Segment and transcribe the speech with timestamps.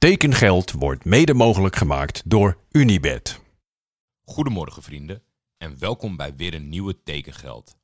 [0.00, 3.40] Tekengeld wordt mede mogelijk gemaakt door Unibed.
[4.24, 5.22] Goedemorgen vrienden
[5.56, 7.76] en welkom bij weer een nieuwe Tekengeld.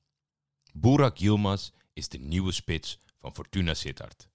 [0.72, 4.28] Burak Yilmaz is de nieuwe spits van Fortuna Sittard.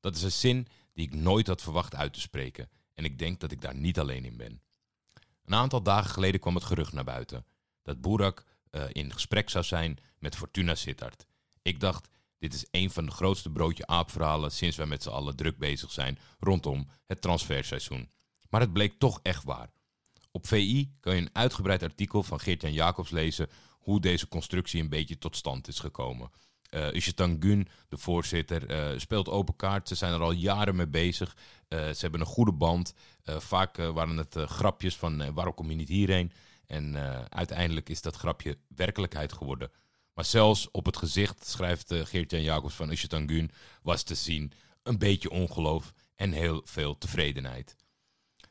[0.00, 3.40] Dat is een zin die ik nooit had verwacht uit te spreken en ik denk
[3.40, 4.62] dat ik daar niet alleen in ben.
[5.44, 7.46] Een aantal dagen geleden kwam het gerucht naar buiten
[7.82, 11.26] dat Burak uh, in gesprek zou zijn met Fortuna Sittard.
[11.62, 12.08] Ik dacht,
[12.38, 15.92] dit is een van de grootste broodje aapverhalen sinds wij met z'n allen druk bezig
[15.92, 18.10] zijn rondom het transferseizoen.
[18.50, 19.70] Maar het bleek toch echt waar.
[20.30, 23.48] Op VI kan je een uitgebreid artikel van Geert-Jan Jacobs lezen
[23.78, 26.30] hoe deze constructie een beetje tot stand is gekomen.
[26.70, 26.88] Uh,
[27.40, 29.88] Gun, de voorzitter, uh, speelt open kaart.
[29.88, 31.36] Ze zijn er al jaren mee bezig.
[31.68, 32.94] Uh, ze hebben een goede band.
[33.24, 36.32] vaak waren het grapjes van waarom kom je niet hierheen?
[36.66, 36.96] En
[37.30, 39.70] uiteindelijk is dat grapje werkelijkheid geworden.
[40.18, 43.50] Maar zelfs op het gezicht, schrijft uh, Geert-Jan Jacobs van Gun,
[43.82, 47.76] was te zien een beetje ongeloof en heel veel tevredenheid.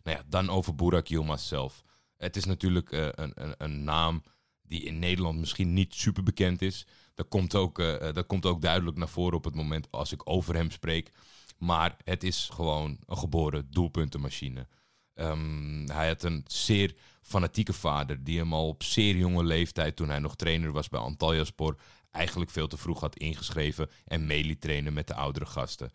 [0.03, 1.83] Nou ja, dan over Burak Yilmaz zelf.
[2.17, 4.23] Het is natuurlijk uh, een, een, een, naam
[4.61, 6.85] die in Nederland misschien niet super bekend is.
[7.13, 10.29] Dat komt, ook, uh, dat komt ook duidelijk naar voren op het moment als ik
[10.29, 11.11] over hem spreek.
[11.57, 14.67] Maar het is gewoon een geboren doelpuntenmachine.
[15.15, 16.95] Um, hij had een zeer
[17.27, 20.99] fanatieke vader die hem al op zeer jonge leeftijd, toen hij nog trainer was bij
[20.99, 21.75] Antalyaspor,
[22.11, 25.91] eigenlijk veel te vroeg had ingeschreven en mee trainen met de oudere gasten.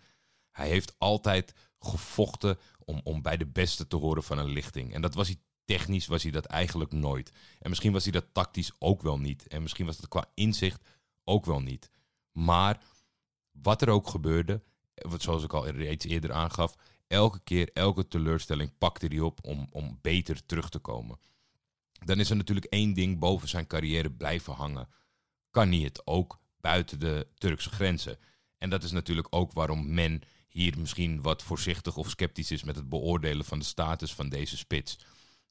[0.50, 4.94] Hij heeft altijd gevochten om, om bij de beste te horen van een lichting.
[4.94, 7.32] En dat was hij technisch was hij dat eigenlijk nooit.
[7.58, 9.46] En misschien was hij dat tactisch ook wel niet.
[9.46, 10.88] En misschien was dat qua inzicht
[11.24, 11.90] ook wel niet.
[12.32, 12.82] Maar
[13.50, 14.62] wat er ook gebeurde,
[15.18, 16.74] zoals ik al reeds eerder aangaf,
[17.12, 21.18] elke keer, elke teleurstelling pakte hij op om, om beter terug te komen.
[22.04, 24.88] Dan is er natuurlijk één ding boven zijn carrière blijven hangen.
[25.50, 28.18] Kan hij het ook buiten de Turkse grenzen?
[28.58, 32.76] En dat is natuurlijk ook waarom men hier misschien wat voorzichtig of sceptisch is met
[32.76, 34.98] het beoordelen van de status van deze spits.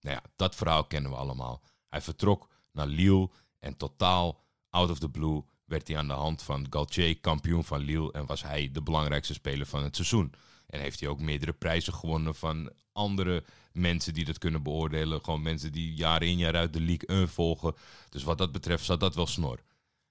[0.02, 1.62] Nou ja, dat verhaal kennen we allemaal.
[1.90, 6.44] Hij vertrok naar Lille en totaal out of the blue werd hij aan de hand
[6.44, 10.34] van Galtier kampioen van Lille en was hij de belangrijkste speler van het seizoen.
[10.72, 15.24] En heeft hij ook meerdere prijzen gewonnen van andere mensen die dat kunnen beoordelen.
[15.24, 17.76] Gewoon mensen die jaar in jaar uit de League 1 volgen.
[18.10, 19.60] Dus wat dat betreft zat dat wel snor.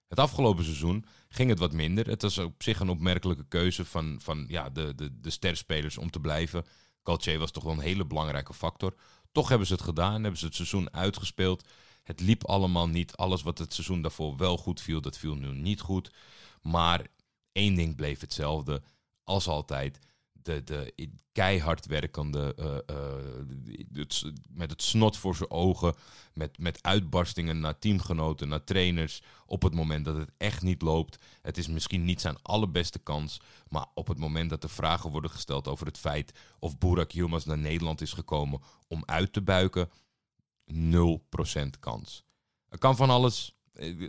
[0.08, 2.06] Het afgelopen seizoen ging het wat minder.
[2.06, 6.10] Het was op zich een opmerkelijke keuze van, van ja, de, de, de sterspelers om
[6.10, 6.64] te blijven.
[7.02, 8.94] Calcier was toch wel een hele belangrijke factor.
[9.32, 11.64] Toch hebben ze het gedaan, hebben ze het seizoen uitgespeeld.
[12.02, 13.16] Het liep allemaal niet.
[13.16, 16.12] Alles wat het seizoen daarvoor wel goed viel, dat viel nu niet goed.
[16.62, 17.06] Maar
[17.52, 18.82] één ding bleef hetzelfde,
[19.24, 19.98] als altijd
[20.42, 20.92] de, de
[21.32, 22.56] keihard werkende,
[22.90, 23.86] uh,
[24.48, 25.94] met het snot voor zijn ogen,
[26.32, 31.18] met, met uitbarstingen naar teamgenoten, naar trainers, op het moment dat het echt niet loopt.
[31.42, 35.30] Het is misschien niet zijn allerbeste kans, maar op het moment dat er vragen worden
[35.30, 39.90] gesteld over het feit of Burak Yilmaz naar Nederland is gekomen om uit te buiken,
[40.72, 42.24] 0% kans.
[42.68, 43.59] Er kan van alles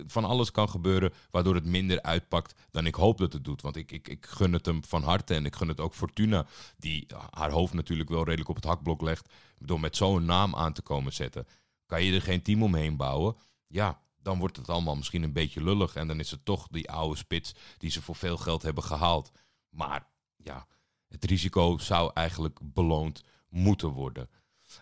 [0.05, 3.61] van alles kan gebeuren waardoor het minder uitpakt dan ik hoop dat het doet.
[3.61, 6.45] Want ik, ik, ik gun het hem van harte en ik gun het ook Fortuna,
[6.77, 9.29] die haar hoofd natuurlijk wel redelijk op het hakblok legt.
[9.57, 11.47] Door met zo'n naam aan te komen zetten.
[11.85, 13.35] Kan je er geen team omheen bouwen?
[13.67, 15.95] Ja, dan wordt het allemaal misschien een beetje lullig.
[15.95, 19.31] En dan is het toch die oude spits die ze voor veel geld hebben gehaald.
[19.69, 20.67] Maar ja,
[21.07, 24.29] het risico zou eigenlijk beloond moeten worden.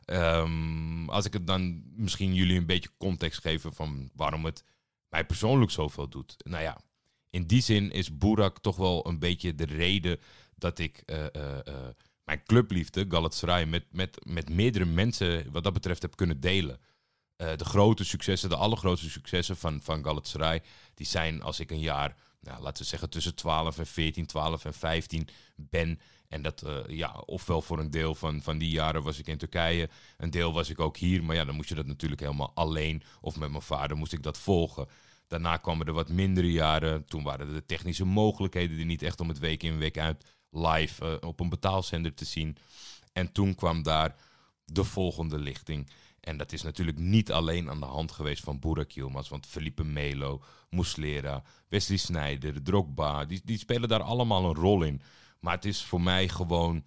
[0.05, 4.63] Um, als ik het dan misschien jullie een beetje context geven van waarom het
[5.09, 6.35] mij persoonlijk zoveel doet.
[6.37, 6.81] Nou ja,
[7.29, 10.19] in die zin is Burak toch wel een beetje de reden
[10.55, 11.73] dat ik uh, uh, uh,
[12.23, 16.79] mijn clubliefde, Galatasaray, met, met, met meerdere mensen wat dat betreft heb kunnen delen.
[17.35, 20.61] de grote successen, de allergrootste successen van, van Galatasaray,
[20.93, 24.65] die zijn als ik een jaar, nou, laten we zeggen tussen 12 en 14, 12
[24.65, 25.99] en 15 ben.
[26.29, 29.89] En dat, ja, ofwel voor een deel van, van die jaren was ik in Turkije,
[30.17, 31.23] een deel was ik ook hier.
[31.23, 34.23] Maar ja, dan moest je dat natuurlijk helemaal alleen of met mijn vader moest ik
[34.23, 34.87] dat volgen.
[35.27, 37.05] Daarna kwamen er wat mindere jaren.
[37.05, 41.05] Toen waren de technische mogelijkheden er niet echt om het week in week uit live
[41.05, 42.57] uh, op een betaalzender te zien.
[43.13, 44.15] En toen kwam daar
[44.65, 45.89] de volgende lichting.
[46.19, 49.29] En dat is natuurlijk niet alleen aan de hand geweest van Burak Yilmaz.
[49.29, 55.01] Want Felipe Melo, Muslera, Wesley Sneijder, Drogba, die, die spelen daar allemaal een rol in.
[55.39, 56.85] Maar het is voor mij gewoon...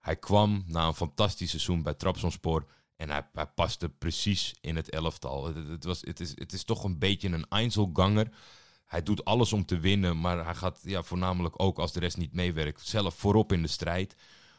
[0.00, 2.66] Hij kwam na een fantastisch seizoen bij Trabzonspor
[2.96, 5.54] en hij, paste precies in het elftal.
[5.54, 8.28] Het, was, het, is, het is toch een beetje een Einzelganger.
[8.86, 12.16] Hij doet alles om te winnen, maar hij gaat ja, voornamelijk ook als de rest
[12.16, 14.16] niet meewerkt, zelf voorop in de strijd.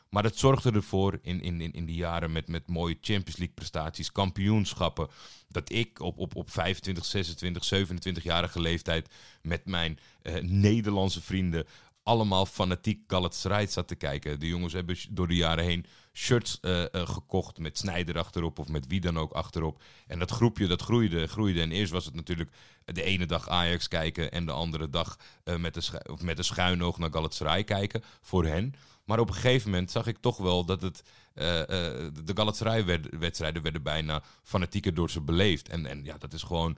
[0.09, 3.55] Maar het zorgde ervoor in, in, in, in die jaren met, met mooie Champions League
[3.55, 5.07] prestaties, kampioenschappen,
[5.47, 7.87] dat ik op, op, op 25, 26,
[8.23, 9.09] 27-jarige leeftijd
[9.41, 11.65] met mijn uh, Nederlandse vrienden
[12.05, 14.39] allemaal fanatiek Galatasaray zat te kijken.
[14.39, 18.87] De jongens hebben door de jaren heen shirts uh, gekocht met Snijder achterop of met
[18.87, 19.81] wie dan ook achterop.
[20.07, 21.61] En dat groepje dat groeide, groeide.
[21.61, 22.51] En eerst was het natuurlijk
[22.85, 26.43] de ene dag Ajax kijken en de andere dag uh, met, de of met een
[26.43, 28.73] schuin oog naar Galatasaray kijken voor hen.
[29.03, 31.03] Maar op een gegeven moment zag ik toch wel dat het,
[31.33, 35.69] de Galatasaray-wedstrijden werden bijna fanatieker door ze beleefd.
[35.69, 36.77] En, en ja, dat is gewoon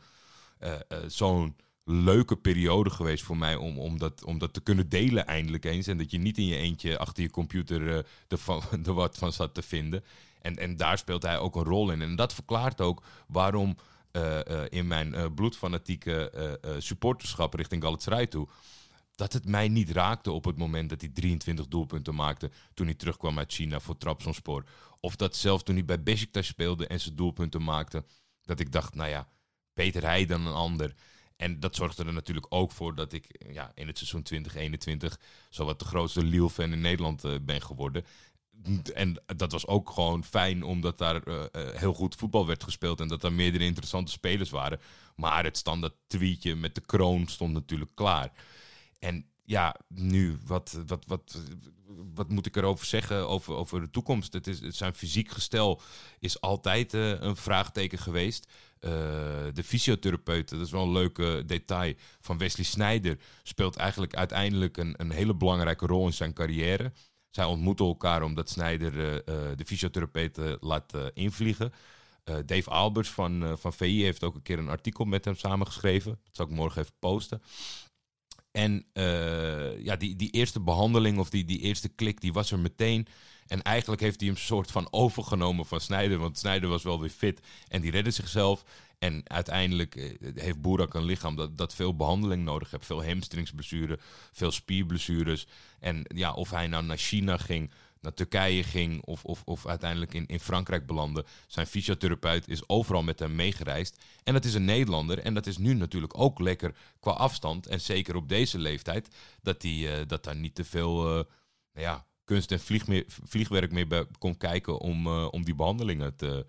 [1.07, 1.55] zo'n
[1.89, 5.87] leuke periode geweest voor mij om, om, dat, om dat te kunnen delen eindelijk eens.
[5.87, 7.97] En dat je niet in je eentje achter je computer uh,
[8.27, 10.03] er, wat van zat te vinden.
[10.41, 12.01] En, en daar speelt hij ook een rol in.
[12.01, 13.77] En dat verklaart ook waarom
[14.11, 18.47] uh, uh, in mijn bloedfanatieke supporterschap richting Galatasaray toe...
[19.15, 22.51] dat het mij niet raakte op het moment dat hij 23 doelpunten maakte...
[22.73, 24.63] toen hij terugkwam uit China voor Trabzonspor.
[24.99, 28.03] Of dat zelfs toen hij bij Besiktas speelde en zijn doelpunten maakte...
[28.43, 29.27] dat ik dacht, nou ja,
[29.73, 30.93] beter hij dan een ander...
[31.37, 35.19] En dat zorgde er natuurlijk ook voor dat ik ja, in het seizoen 2021
[35.49, 38.05] zowat de grootste Lille-fan in Nederland uh, ben geworden.
[38.93, 43.07] En dat was ook gewoon fijn, omdat daar uh, heel goed voetbal werd gespeeld en
[43.07, 44.79] dat er meerdere interessante spelers waren.
[45.15, 48.31] Maar het standaard tweetje met de kroon stond natuurlijk klaar.
[48.99, 51.41] En ja, nu, wat, wat, wat,
[52.13, 54.33] wat moet ik erover zeggen over, over de toekomst?
[54.33, 55.81] Het, is, zijn fysiek gestel
[56.19, 58.45] is altijd uh, een vraagteken geweest.
[58.45, 58.91] Uh,
[59.53, 64.93] de fysiotherapeut, dat is wel een leuke detail, van Wesley Snijder speelt eigenlijk uiteindelijk een,
[64.97, 66.91] een hele belangrijke rol in zijn carrière.
[67.29, 69.23] Zij ontmoeten elkaar omdat Snijder uh,
[69.55, 71.73] de fysiotherapeut laat invliegen.
[72.45, 76.11] Dave Albers van, van VI heeft ook een keer een artikel met hem samengeschreven.
[76.23, 77.41] Dat zal ik morgen even posten.
[78.57, 82.59] En uh, ja, die, die eerste behandeling of die, die eerste klik, die was er
[82.59, 83.07] meteen.
[83.47, 86.17] En eigenlijk heeft hij hem soort van overgenomen van Snijder.
[86.17, 88.63] Want Snijder was wel weer fit en die redde zichzelf.
[88.99, 92.85] En uiteindelijk uh, heeft Boerak een lichaam dat, dat veel behandeling nodig heeft.
[92.85, 94.01] Veel hamstringsblessures,
[94.31, 95.47] veel spierblessures.
[95.79, 97.71] En ja, of hij nou naar China ging
[98.01, 101.25] naar Turkije ging of, of, of uiteindelijk in, in Frankrijk belandde.
[101.47, 103.97] Zijn fysiotherapeut is overal met hem meegereisd.
[104.23, 105.19] En dat is een Nederlander.
[105.19, 107.67] En dat is nu natuurlijk ook lekker qua afstand.
[107.67, 109.15] En zeker op deze leeftijd.
[109.41, 111.23] Dat, die, uh, dat daar niet te veel uh,
[111.73, 115.55] nou ja, kunst en vlieg meer, vliegwerk meer bij kon kijken om, uh, om die
[115.55, 116.45] behandelingen te,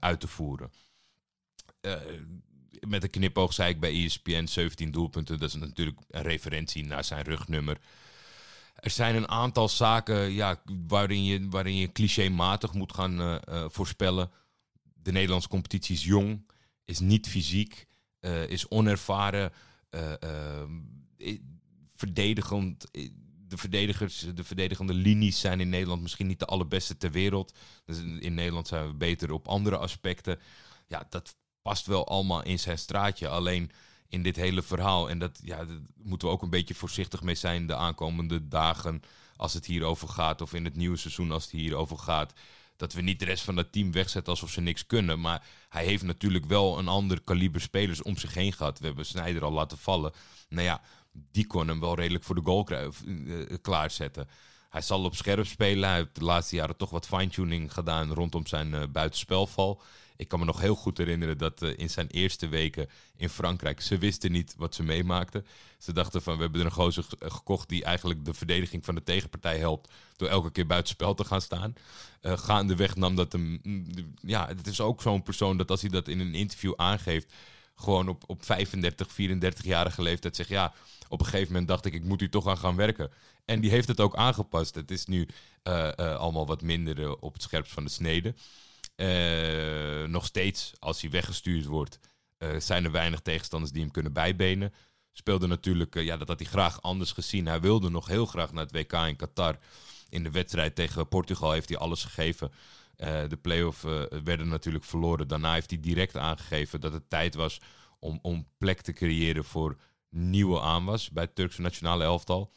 [0.00, 0.70] uit te voeren.
[2.80, 5.38] met een knipoog zei ik bij ESPN 17 doelpunten.
[5.38, 7.78] Dat is natuurlijk een referentie naar zijn rugnummer
[8.84, 13.64] er zijn een aantal zaken ja, waarin, je, waarin je clichématig moet gaan uh, uh,
[13.68, 14.30] voorspellen.
[14.94, 16.50] De Nederlandse competitie is jong,
[16.84, 17.86] is niet fysiek,
[18.20, 19.52] uh, is onervaren,
[21.96, 22.88] verdedigend.
[23.48, 27.54] De, verdedigers, de verdedigende linies zijn in Nederland misschien niet de allerbeste ter wereld.
[27.84, 30.38] Dus in Nederland zijn we beter op andere aspecten.
[30.86, 33.28] Ja, dat past wel allemaal in zijn straatje.
[33.28, 33.70] Alleen
[34.08, 35.10] in dit hele verhaal.
[35.10, 39.02] En dat, ja, daar moeten we ook een beetje voorzichtig mee zijn de aankomende dagen.
[39.36, 42.32] Als het hierover gaat, of in het nieuwe seizoen als het hierover gaat.
[42.76, 45.20] Dat we niet de rest van het team wegzetten alsof ze niks kunnen.
[45.20, 48.78] Maar hij heeft natuurlijk wel een ander kaliber spelers om zich heen gehad.
[48.78, 50.12] We hebben Snijder al laten vallen.
[50.48, 50.80] Nou ja,
[51.12, 54.28] die kon hem wel redelijk voor de goal uh, klaarzetten.
[54.74, 55.88] Hij zal op scherp spelen.
[55.88, 59.82] Hij heeft de laatste jaren toch wat fine-tuning gedaan rondom zijn uh, buitenspelval.
[60.16, 63.80] Ik kan me nog heel goed herinneren dat uh, in zijn eerste weken in Frankrijk,
[63.80, 65.46] ze wisten niet wat ze meemaakten.
[65.78, 69.02] Ze dachten van, we hebben er een gozer gekocht die eigenlijk de verdediging van de
[69.02, 71.74] tegenpartij helpt door elke keer buitenspel te gaan staan.
[72.22, 73.86] Uh, gaandeweg nam dat hem, mm,
[74.20, 77.32] ja, het is ook zo'n persoon dat als hij dat in een interview aangeeft,
[77.74, 80.72] gewoon op, op 35, 34-jarige leeftijd zegt, ja,
[81.08, 83.10] op een gegeven moment dacht ik, ik moet hier toch aan gaan werken.
[83.44, 84.74] En die heeft het ook aangepast.
[84.74, 85.28] Het is nu
[85.62, 88.34] uh, uh, allemaal wat minder op het scherpst van de snede.
[90.08, 91.98] Nog steeds, als hij weggestuurd wordt,
[92.58, 94.72] zijn er weinig tegenstanders die hem kunnen bijbenen.
[95.12, 97.46] Speelde natuurlijk, ja, dat had hij graag anders gezien.
[97.46, 99.58] Hij wilde nog heel graag naar het WK in Qatar.
[100.08, 102.52] In de wedstrijd tegen Portugal heeft hij alles gegeven.
[103.28, 103.82] De play-off
[104.24, 105.28] werden natuurlijk verloren.
[105.28, 107.60] Daarna heeft hij direct aangegeven dat het tijd was
[107.98, 109.76] om, om plek te creëren voor
[110.10, 112.52] nieuwe aanwas bij het Turkse nationale elftal.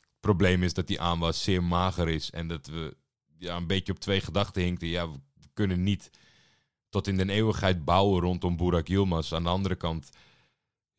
[0.00, 2.96] Het probleem is dat die aanwas zeer mager is en dat we
[3.38, 4.88] ja, een beetje op twee gedachten hinkten.
[4.88, 5.08] Ja,
[5.52, 6.10] kunnen niet
[6.88, 9.32] tot in de eeuwigheid bouwen rondom Burak Yilmaz.
[9.32, 10.10] Aan de andere kant,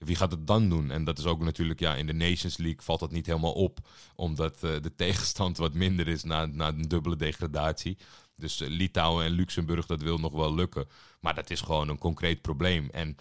[0.03, 0.91] wie gaat het dan doen?
[0.91, 3.79] En dat is ook natuurlijk, ja, in de Nations League valt dat niet helemaal op.
[4.15, 7.97] Omdat uh, de tegenstand wat minder is na, na een dubbele degradatie.
[8.35, 10.87] Dus uh, Litouwen en Luxemburg, dat wil nog wel lukken.
[11.19, 12.89] Maar dat is gewoon een concreet probleem.
[12.91, 13.15] En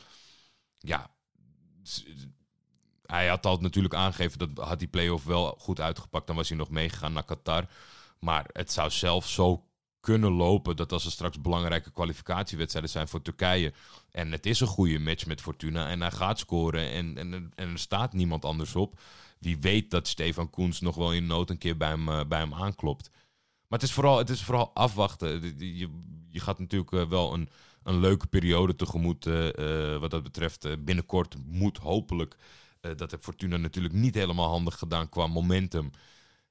[0.78, 1.10] ja,
[3.06, 6.26] hij had al natuurlijk aangegeven dat had die play-off wel goed uitgepakt.
[6.26, 7.66] Dan was hij nog meegegaan naar Qatar.
[8.18, 9.64] Maar het zou zelf zo
[10.00, 10.76] kunnen lopen.
[10.76, 13.72] Dat als er straks belangrijke kwalificatiewedstrijden zijn voor Turkije.
[14.10, 15.88] En het is een goede match met Fortuna.
[15.88, 16.90] En hij gaat scoren.
[16.90, 19.00] En, en, en er staat niemand anders op.
[19.38, 22.38] Wie weet dat Stefan Koens nog wel in nood een keer bij hem, eh, bij
[22.38, 23.10] hem aanklopt.
[23.68, 25.54] Maar het is vooral, het is vooral afwachten.
[25.58, 25.88] Je,
[26.30, 27.48] je gaat natuurlijk eh, wel een,
[27.82, 29.26] een leuke periode tegemoet.
[29.26, 30.84] eh, wat dat betreft.
[30.84, 32.36] Binnenkort moet hopelijk.
[32.96, 35.90] dat heeft Fortuna natuurlijk niet helemaal handig gedaan qua momentum.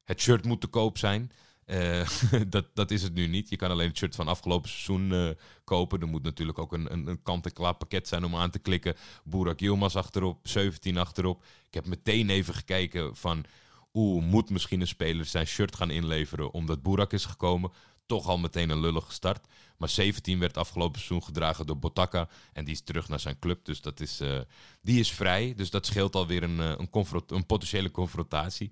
[0.03, 1.31] Het shirt moet te koop zijn.
[1.69, 2.07] Eh,
[2.47, 3.49] dat, dat is het nu niet.
[3.49, 5.29] Je kan alleen het shirt van afgelopen seizoen eh,
[5.63, 6.01] kopen.
[6.01, 8.95] Er moet natuurlijk ook een, een, een kant-en-klaar pakket zijn om aan te klikken.
[9.23, 11.43] Burak Yilmaz achterop, 17 achterop.
[11.67, 13.45] Ik heb meteen even gekeken van...
[13.93, 17.71] Oeh, moet misschien een speler zijn shirt gaan inleveren omdat Burak is gekomen.
[18.05, 19.47] Toch al meteen een lullige start.
[19.77, 22.29] Maar 17 werd afgelopen seizoen gedragen door Botaka.
[22.53, 23.65] En die is terug naar zijn club.
[23.65, 24.39] Dus dat is, eh,
[24.81, 25.53] die is vrij.
[25.55, 26.89] Dus dat scheelt alweer een, een,
[27.27, 28.71] een potentiële confrontatie.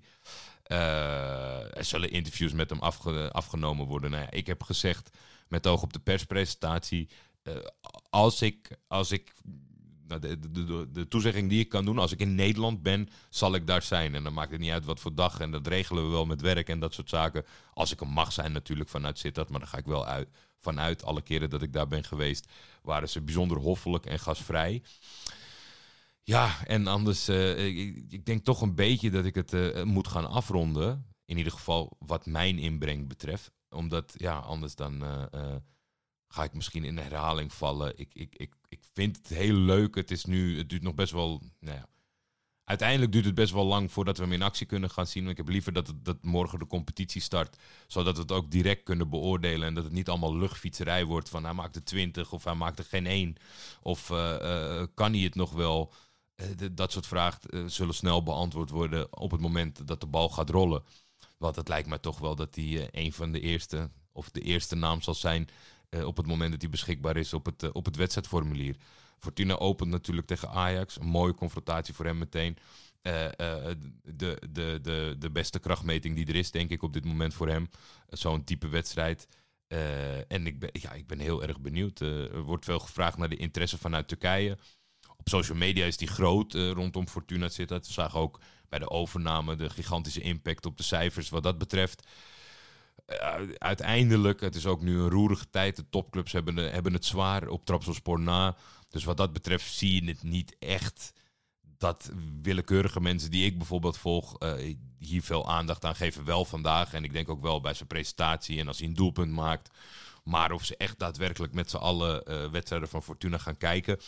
[0.68, 4.10] Eh, er zullen interviews met hem afge- afgenomen worden.
[4.10, 5.10] Nou ja, ik heb gezegd,
[5.48, 7.08] met oog op de perspresentatie...
[7.42, 7.54] eh,
[8.10, 9.32] als ik, als ik
[10.08, 13.54] nou, de, de, de, toezegging die ik kan doen, als ik in Nederland ben, zal
[13.54, 14.14] ik daar zijn.
[14.14, 15.40] En dan maakt het niet uit wat voor dag.
[15.40, 17.44] En dat regelen we wel met werk en dat soort zaken.
[17.74, 19.48] Als ik er mag zijn natuurlijk vanuit Sittard.
[19.48, 22.48] Maar dan ga ik wel uit, vanuit alle keren dat ik daar ben geweest.
[22.82, 24.82] Waren ze bijzonder hoffelijk en gastvrij.
[26.28, 30.08] Ja, en anders, eh, ik, ik denk toch een beetje dat ik het eh, moet
[30.08, 31.06] gaan afronden.
[31.24, 33.52] In ieder geval wat mijn inbreng betreft.
[33.68, 35.56] Omdat, ja, anders dan eh,
[36.28, 37.98] ga ik misschien in herhaling vallen.
[37.98, 39.94] Ik, ik, ik, ik vind het heel leuk.
[39.94, 41.86] Het is nu, het duurt nog best wel, nou ja.
[42.64, 45.28] Uiteindelijk duurt het best wel lang voordat we hem in actie kunnen gaan zien.
[45.28, 47.56] Ik heb liever dat, dat morgen de competitie start.
[47.86, 49.68] Zodat we het ook direct kunnen beoordelen.
[49.68, 52.78] En dat het niet allemaal luchtfietserij wordt van hij maakt er 20 of hij maakt
[52.78, 53.36] er geen één.
[53.82, 54.06] Of
[54.94, 55.92] kan hij het nog wel?
[56.38, 60.28] Eh, dat soort vragen eh, zullen snel beantwoord worden op het moment dat de bal
[60.28, 60.82] gaat rollen.
[61.38, 64.40] Want het lijkt mij toch wel dat hij eh, een van de eerste, of de
[64.40, 65.48] eerste naam zal zijn
[66.04, 68.76] op het moment dat hij beschikbaar is op het, op het wedstrijdformulier.
[69.18, 71.00] Fortuna opent natuurlijk tegen Ajax.
[71.00, 72.56] Een mooie confrontatie voor hem meteen.
[73.02, 77.48] De, de, de, de beste krachtmeting die er is, denk ik, op dit moment voor
[77.48, 77.70] hem.
[78.08, 79.28] Zo'n type wedstrijd.
[80.28, 82.00] En ik ben, ja, ik ben heel erg benieuwd.
[82.00, 84.58] Er wordt veel gevraagd naar de interesse vanuit Turkije.
[85.18, 87.86] Op social media is die groot eh, rondom Fortuna Sittard.
[87.86, 92.06] We zagen ook bij de overname de gigantische impact op de cijfers wat dat betreft.
[93.06, 95.76] Eh, uiteindelijk, het is ook nu een roerige tijd.
[95.76, 98.56] De topclubs hebben, de- hebben het zwaar op Trabzonspor na.
[98.90, 101.12] Dus wat dat betreft zie je het niet echt
[101.78, 102.10] dat
[102.42, 106.24] willekeurige mensen die ik bijvoorbeeld volg eh, hier veel aandacht aan geven.
[106.24, 109.32] Wel vandaag en ik denk ook wel bij zijn presentatie en als hij een doelpunt
[109.32, 109.70] maakt.
[110.24, 114.00] Maar of ze echt daadwerkelijk met z'n allen eh, wedstrijden van Fortuna gaan kijken,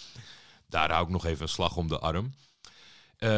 [0.71, 2.33] daar hou ik nog even een slag om de arm.
[3.21, 3.29] Eh,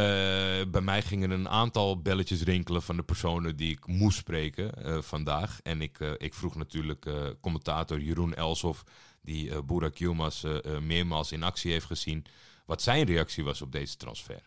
[0.71, 4.97] bij mij gingen een aantal belletjes rinkelen van de personen die ik moest spreken eh,
[5.01, 5.61] vandaag.
[5.62, 7.11] En ik, eh, ik vroeg natuurlijk
[7.41, 8.85] commentator Jeroen Elshoff,
[9.23, 10.45] die eh Burak Yilmaz
[10.81, 12.25] meermaals in actie heeft gezien,
[12.67, 14.41] wat zijn reactie was op deze transfer.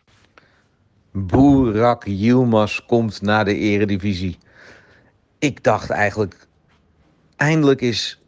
[1.12, 4.38] Boerak Yilmaz komt naar de eredivisie.
[5.38, 6.48] Ik dacht eigenlijk,
[7.36, 8.20] eindelijk is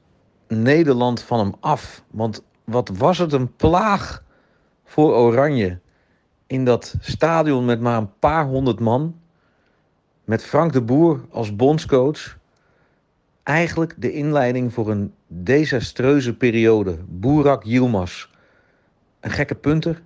[0.48, 2.02] Nederland van hem af.
[2.10, 4.26] Want wat was het een plaag
[4.88, 5.78] voor Oranje.
[6.46, 9.20] In dat stadion met maar een paar honderd man.
[10.24, 12.38] Met Frank de Boer als bondscoach.
[13.42, 16.98] Eigenlijk de inleiding voor een desastreuze periode.
[17.06, 18.28] Boerak Yilmaz.
[19.20, 20.02] Een gekke punter,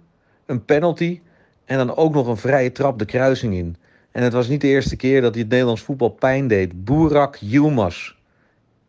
[0.46, 1.20] een penalty
[1.64, 3.76] en dan ook nog een vrije trap de kruising in.
[4.10, 6.84] En het was niet de eerste keer dat hij het Nederlands voetbal pijn deed.
[6.84, 8.14] Burak Yilmaz.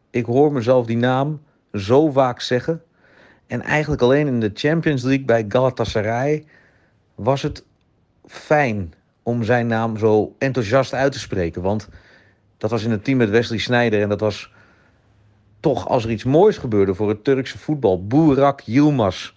[0.10, 1.42] Ik hoor mezelf die naam
[1.74, 2.82] zo vaak zeggen.
[3.48, 6.46] En eigenlijk alleen in de Champions League bij Galatasaray
[7.16, 7.66] was het
[8.26, 11.62] fijn om zijn naam zo enthousiast uit te spreken.
[11.62, 11.90] Want
[12.58, 14.52] dat was in het team met Wesley Sneijder en dat was
[15.60, 18.08] toch als er iets moois gebeurde voor het Turkse voetbal.
[18.08, 19.34] Burak Yilmaz.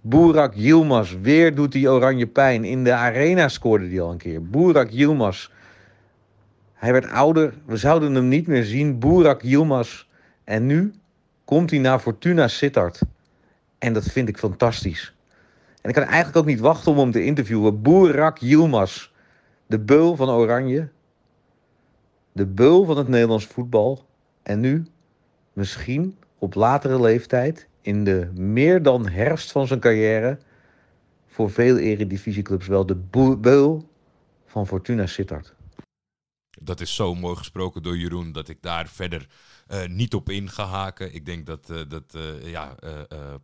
[0.00, 2.64] Burak Yilmaz, weer doet hij oranje pijn.
[2.64, 4.42] In de arena scoorde hij al een keer.
[4.42, 5.48] Burak Yilmaz.
[6.74, 8.98] Hij werd ouder, we zouden hem niet meer zien.
[8.98, 10.04] Burak Yilmaz.
[10.44, 10.92] En nu
[11.44, 13.00] komt hij naar Fortuna Sittard.
[13.80, 15.14] En dat vind ik fantastisch.
[15.82, 17.82] En ik kan eigenlijk ook niet wachten om hem te interviewen.
[17.82, 19.10] Burak Yilmaz,
[19.66, 20.88] de beul van Oranje.
[22.32, 24.06] De beul van het Nederlands voetbal.
[24.42, 24.86] En nu,
[25.52, 30.38] misschien op latere leeftijd, in de meer dan herfst van zijn carrière,
[31.26, 32.96] voor veel eredivisieclubs wel de
[33.40, 33.88] beul
[34.46, 35.54] van Fortuna Sittard.
[36.62, 39.26] Dat is zo mooi gesproken door Jeroen dat ik daar verder
[39.66, 41.14] eh, niet op in ga haken.
[41.14, 42.74] Ik denk dat eh, dat eh, ja,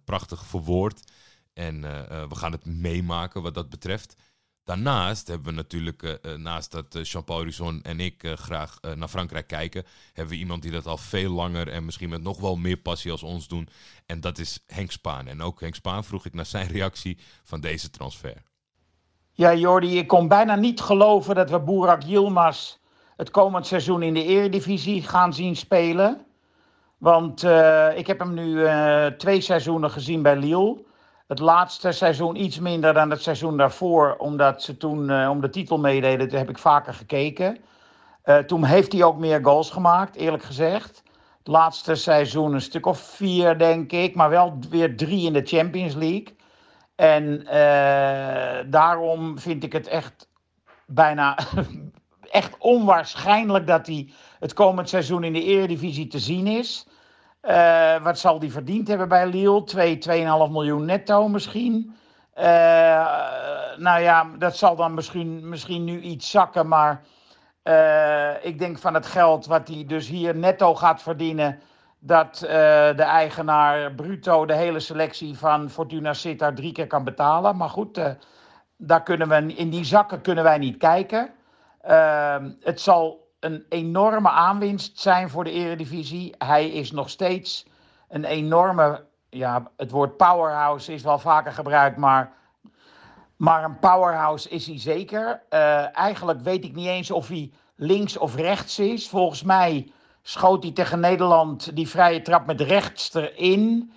[0.05, 1.13] prachtig verwoord.
[1.53, 1.81] En
[2.29, 4.17] we gaan het meemaken wat dat betreft.
[4.65, 10.35] Daarnaast hebben we natuurlijk, naast dat Jean-Paul Risson en ik graag naar Frankrijk kijken, hebben
[10.35, 13.23] we iemand die dat al veel langer en misschien met nog wel meer passie als
[13.23, 13.69] ons doen.
[14.07, 15.27] En dat is Henk Spaan.
[15.27, 18.43] En ook Henk Spaan vroeg ik naar zijn reactie van deze transfer.
[19.33, 22.77] Ja, Jordi, ik kon bijna niet geloven dat we Burak Yilmaz
[23.17, 26.27] het komend seizoen in de Eredivisie gaan zien spelen.
[26.99, 27.43] Want
[27.95, 28.67] ik heb hem nu
[29.17, 30.85] twee seizoenen gezien bij Lille.
[31.27, 35.51] Het laatste seizoen iets minder dan het seizoen daarvoor, omdat ze toen uh, om de
[35.51, 36.29] titel meededen.
[36.29, 37.59] Daar heb ik vaker gekeken.
[38.47, 41.03] Toen heeft hij ook meer goals gemaakt, eerlijk gezegd.
[41.39, 45.43] Het laatste seizoen een stuk of vier, denk ik, maar wel weer drie in de
[45.45, 46.37] Champions League.
[46.95, 47.45] En
[48.71, 50.29] daarom vind ik het echt
[50.87, 51.39] bijna
[52.31, 56.87] echt onwaarschijnlijk dat hij het komend seizoen in de Eredivisie te zien is.
[57.43, 59.65] Uh, wat zal die verdiend hebben bij Lille?
[59.65, 60.13] 2, 2,5
[60.51, 61.95] miljoen netto misschien.
[62.39, 62.45] Uh,
[63.77, 66.69] nou ja, dat zal dan misschien, misschien nu iets zakken.
[66.69, 67.03] Maar
[67.65, 71.61] uh, ik denk van het geld wat hij dus hier netto gaat verdienen.
[71.99, 72.39] Dat
[72.97, 77.57] de eigenaar bruto de hele selectie van Fortuna Sittard drie keer kan betalen.
[77.57, 78.01] Maar goed,
[78.77, 81.31] daar kunnen we, in die zakken kunnen wij niet kijken.
[82.61, 86.35] Het zal een enorme aanwinst zijn voor de Eredivisie.
[86.39, 87.67] Hij is nog steeds
[88.09, 92.33] een enorme, ja, het woord powerhouse is wel vaker gebruikt, maar,
[93.37, 95.43] maar een powerhouse is hij zeker.
[95.51, 99.09] Uh, eigenlijk weet ik niet eens of hij links of rechts is.
[99.09, 99.91] Volgens mij
[100.23, 103.93] schoot hij tegen Nederland die vrije trap met rechts erin.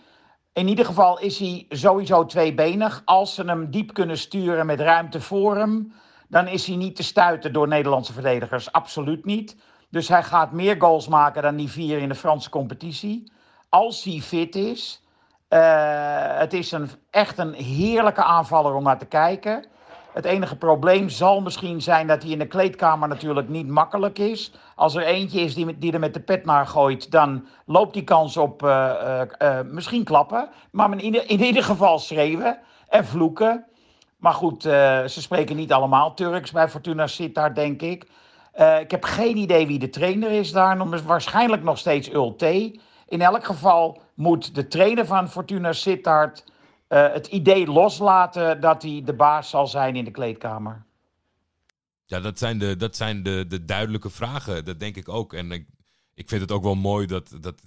[0.54, 3.02] In ieder geval is hij sowieso tweebenig.
[3.06, 5.94] Als ze hem diep kunnen sturen met ruimte voor hem,
[6.30, 8.72] dan is hij niet te stuiten door Nederlandse verdedigers.
[8.72, 9.56] Absoluut niet.
[9.90, 13.32] Dus hij gaat meer goals maken dan die vier in de Franse competitie.
[13.70, 15.04] Als hij fit is.
[15.50, 19.66] Uh, het is een, echt een heerlijke aanvaller om naar te kijken.
[20.14, 24.52] Het enige probleem zal misschien zijn dat hij in de kleedkamer natuurlijk niet makkelijk is.
[24.76, 28.04] Als er eentje is die, die er met de pet naar gooit, dan loopt die
[28.04, 30.50] kans op uh, uh, misschien klappen.
[30.72, 33.66] Maar in ieder, in ieder geval schreeuwen en vloeken.
[34.20, 34.72] Maar goed, uh,
[35.06, 38.08] ze spreken niet allemaal Turks bij Fortuna Sittard, denk ik.
[38.60, 41.04] Uh, ik heb geen idee wie de trainer is daar.
[41.04, 42.80] Waarschijnlijk nog steeds Ulte.
[43.08, 46.44] In elk geval moet de trainer van Fortuna Sittard
[46.90, 50.86] uh, het idee loslaten dat hij de baas zal zijn in de kleedkamer.
[52.06, 54.66] Ja, dat zijn de, dat zijn de, de duidelijke vragen.
[54.66, 55.34] Dat denk ik ook.
[55.34, 55.68] En ik,
[56.14, 57.62] ik vind het ook wel mooi dat, dat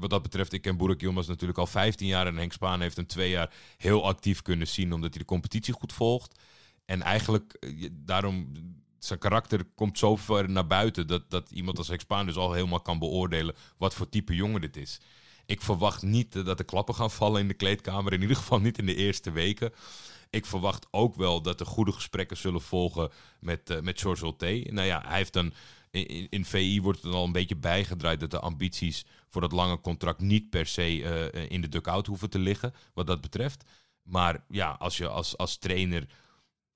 [0.00, 2.26] wat dat betreft, ik ken Boerik Yilmaz natuurlijk al 15 jaar.
[2.26, 5.74] En Henk Spaan heeft hem twee jaar heel actief kunnen zien, omdat hij de competitie
[5.74, 6.40] goed volgt.
[6.84, 8.52] En eigenlijk, eh, daarom,
[8.98, 12.52] zijn karakter komt zo ver naar buiten dat, dat iemand als Henk Spaan dus al
[12.52, 15.00] helemaal kan beoordelen wat voor type jongen dit is.
[15.46, 18.78] Ik verwacht niet dat er klappen gaan vallen in de kleedkamer, in ieder geval niet
[18.78, 19.72] in de eerste weken.
[20.30, 24.66] Ik verwacht ook wel dat er goede gesprekken zullen volgen met, uh, met George Olte.
[24.70, 25.52] Nou ja, hij heeft dan
[26.30, 30.20] in, VI wordt het al een beetje bijgedraaid dat de ambities voor dat lange contract
[30.20, 33.64] niet per se uh, in de dugout hoeven te liggen, wat dat betreft.
[34.02, 36.08] Maar ja, als je als, als trainer,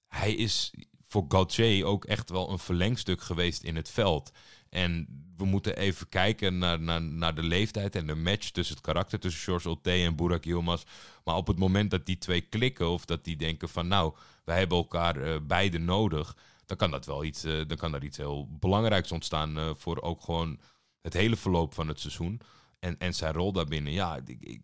[0.08, 0.72] hij is
[1.08, 4.30] voor Gauthier ook echt wel een verlengstuk geweest in het veld.
[4.70, 8.84] En we moeten even kijken naar, naar, naar de leeftijd en de match tussen het
[8.84, 10.82] karakter tussen George en Burak Yilmaz.
[11.24, 14.58] Maar op het moment dat die twee klikken of dat die denken van nou, wij
[14.58, 16.36] hebben elkaar uh, beide nodig,
[16.68, 20.00] dan kan dat wel iets, uh, dan kan daar iets heel belangrijks ontstaan uh, voor
[20.02, 20.60] ook gewoon
[21.02, 22.40] het hele verloop van het seizoen.
[22.78, 23.92] En, en zijn rol daarbinnen.
[23.92, 24.60] Ja, ik,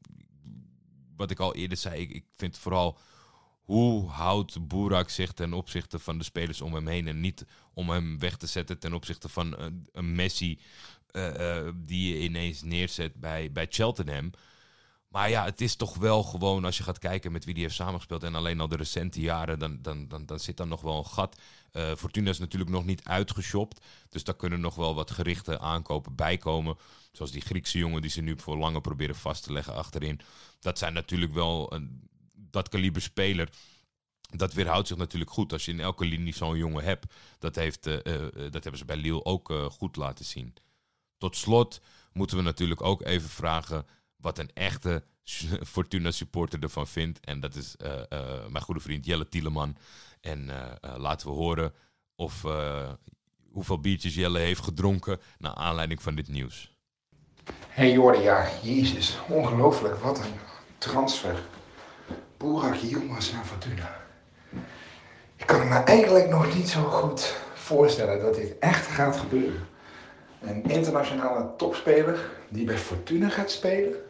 [1.16, 2.98] wat ik al eerder zei, ik, ik vind vooral
[3.62, 7.90] hoe houdt Boerak zich ten opzichte van de spelers om hem heen en niet om
[7.90, 10.60] hem weg te zetten ten opzichte van een, een Messi
[11.74, 14.30] die je ineens neerzet bij, bij Cheltenham.
[15.14, 17.74] Maar ja, het is toch wel gewoon, als je gaat kijken met wie die heeft
[17.74, 20.98] samengespeeld en alleen al de recente jaren, dan, dan, dan, dan zit daar nog wel
[20.98, 21.40] een gat.
[21.72, 26.14] Uh, Fortuna is natuurlijk nog niet uitgeshopt, dus daar kunnen nog wel wat gerichte aankopen
[26.14, 26.76] bijkomen.
[27.12, 30.20] Zoals die Griekse jongen die ze nu voor langer proberen vast te leggen achterin.
[30.60, 33.48] Dat zijn natuurlijk wel een, dat kaliber speler.
[34.30, 37.14] Dat weerhoudt zich natuurlijk goed als je in elke linie zo'n jongen hebt.
[37.38, 40.54] Dat, heeft, uh, uh, dat hebben ze bij Lille ook goed laten zien.
[41.18, 41.80] Tot slot
[42.12, 43.86] moeten we natuurlijk ook even vragen
[44.24, 45.02] wat een echte
[45.74, 47.20] Fortuna supporter ervan vindt.
[47.20, 49.76] En dat is uh, uh, mijn goede vriend Jelle Tieleman.
[50.20, 51.72] En uh, laten we horen
[52.16, 52.44] of,
[53.52, 56.76] hoeveel biertjes Jelle heeft gedronken naar aanleiding van dit nieuws.
[57.68, 60.34] Hey Jordi, ja, jezus, ongelooflijk, wat een
[60.78, 61.42] transfer.
[62.36, 63.96] Boerak Yilmaz naar Fortuna.
[65.36, 69.66] Ik kan me eigenlijk nog niet zo goed voorstellen dat dit echt gaat gebeuren.
[70.40, 74.04] Een internationale topspeler die bij Fortuna gaat spelen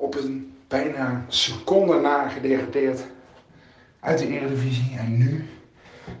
[0.00, 3.00] op een bijna seconde na gedegradeerd
[4.00, 4.96] uit de Eredivisie.
[4.98, 5.48] En nu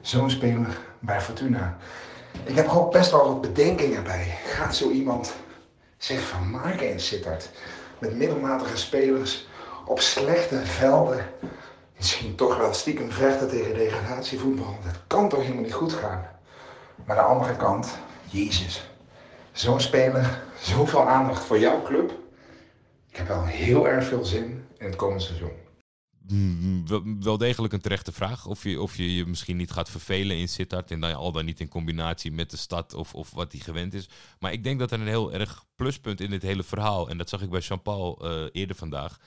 [0.00, 1.76] Zo'n speler bij Fortuna.
[2.44, 4.38] Ik heb ook best wel wat bedenkingen bij.
[4.44, 5.32] Gaat zo iemand
[5.98, 7.50] zich vermaken in Sittard?
[7.98, 9.48] Met middelmatige spelers
[9.86, 11.26] op slechte velden.
[11.96, 14.76] Misschien toch wel stiekem vechten tegen degradatievoetbal.
[14.84, 16.26] Dat kan toch helemaal niet goed gaan?
[17.04, 17.88] Maar aan de andere kant,
[18.24, 18.90] Jezus.
[19.52, 22.12] Zo'n speler, zoveel aandacht voor jouw club.
[23.10, 25.52] Ik heb wel heel erg veel zin in het komende seizoen.
[26.28, 26.84] Mm,
[27.20, 28.46] wel, degelijk een terechte vraag.
[28.46, 30.90] Of je, of je je misschien niet gaat vervelen in Sittard.
[30.90, 33.94] En dan al dan niet in combinatie met de stad of, of wat hij gewend
[33.94, 34.08] is.
[34.38, 37.08] Maar ik denk dat er een heel erg pluspunt in dit hele verhaal.
[37.08, 39.18] En dat zag ik bij Jean-Paul eh, eerder vandaag.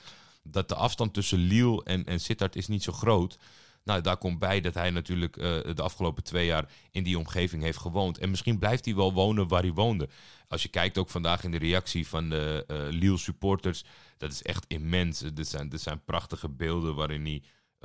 [0.43, 3.37] Dat de afstand tussen Lille en, en Sittard is niet zo groot.
[3.83, 5.43] Nou, daar komt bij dat hij natuurlijk eh,
[5.75, 8.17] de afgelopen twee jaar in die omgeving heeft gewoond.
[8.17, 10.09] En misschien blijft hij wel wonen waar hij woonde.
[10.47, 13.83] Als je kijkt ook vandaag in de reactie van de uh, Lille supporters,
[14.17, 15.21] dat is echt immens.
[15.21, 17.41] Er zijn, er zijn prachtige beelden waarin hij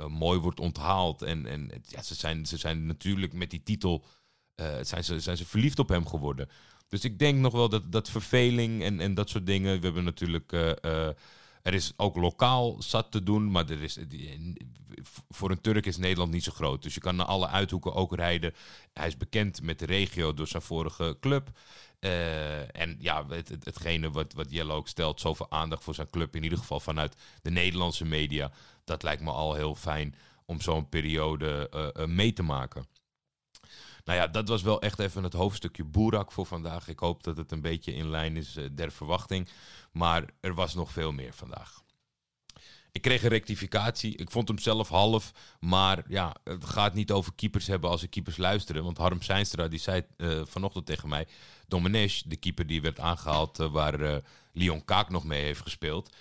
[0.09, 1.21] mooi wordt onthaald.
[1.21, 4.05] En, en ja, ze, zijn, ze zijn natuurlijk met die titel
[4.81, 6.49] zijn ze, zijn ze verliefd op hem geworden.
[6.87, 9.79] Dus ik denk nog wel dat, dat verveling en, en dat soort dingen.
[9.79, 10.51] We hebben natuurlijk
[11.61, 13.97] er is ook lokaal zat te doen, maar er is,
[15.29, 16.83] voor een Turk is Nederland niet zo groot.
[16.83, 18.53] Dus je kan naar alle uithoeken ook rijden.
[18.93, 21.49] Hij is bekend met de regio door zijn vorige club.
[21.99, 26.35] Uh, en ja, het, het, hetgene wat, wat ook stelt, zoveel aandacht voor zijn club,
[26.35, 28.51] in ieder geval vanuit de Nederlandse media,
[28.83, 32.85] dat lijkt me al heel fijn om zo'n periode uh, uh, mee te maken.
[34.03, 36.87] Nou ja, dat was wel echt even het hoofdstukje Boerak voor vandaag.
[36.87, 39.49] Ik hoop dat het een beetje in lijn is der verwachting.
[39.91, 41.81] Maar er was nog veel meer vandaag.
[42.91, 44.17] Ik kreeg een rectificatie.
[44.17, 45.31] Ik vond hem zelf half.
[45.59, 48.83] Maar ja, het gaat niet over keepers hebben als ik keepers luisteren.
[48.83, 51.27] Want Harm Seinstra die zei uh, vanochtend tegen mij...
[51.67, 53.59] Domenech, de keeper die werd aangehaald...
[53.59, 54.21] Uh, waar
[54.53, 56.15] Leon Kaak nog mee heeft gespeeld...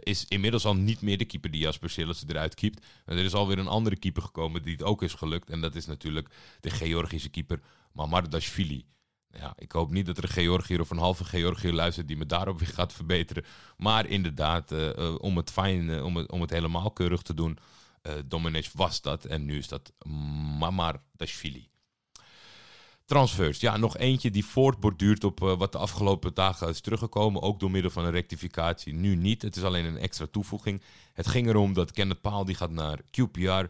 [0.00, 2.86] is inmiddels al niet meer de keeper die Jasper Sillissen eruit keept.
[3.04, 5.50] En er is alweer een andere keeper gekomen die het ook is gelukt.
[5.50, 6.28] En dat is natuurlijk
[6.60, 7.60] de Georgische keeper
[7.92, 8.84] Mamardashvili.
[9.32, 12.26] Ja, ik hoop niet dat er een Georgiër of een halve Georgiër luistert die me
[12.26, 13.44] daarop weer gaat verbeteren.
[13.76, 17.58] Maar inderdaad, uh, uh, om het fijn, om, het, om het helemaal keurig te doen,
[18.42, 19.92] uh, was dat en nu is dat
[20.58, 21.68] Mamar Dashvili.
[23.10, 23.60] Transfers.
[23.60, 27.42] Ja, nog eentje die voortborduurt op wat de afgelopen dagen is teruggekomen.
[27.42, 28.94] Ook door middel van een rectificatie.
[28.94, 29.42] Nu niet.
[29.42, 30.82] Het is alleen een extra toevoeging.
[31.12, 33.64] Het ging erom dat Kenneth Paal die gaat naar QPR.